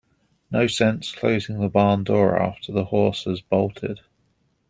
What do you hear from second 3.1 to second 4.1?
has bolted.